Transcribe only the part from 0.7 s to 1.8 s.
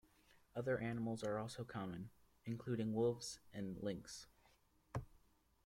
animals are also